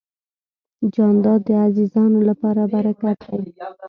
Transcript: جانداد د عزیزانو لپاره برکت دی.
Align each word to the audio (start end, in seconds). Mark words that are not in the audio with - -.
جانداد 0.93 1.41
د 1.47 1.49
عزیزانو 1.65 2.19
لپاره 2.29 2.61
برکت 2.73 3.17
دی. 3.29 3.43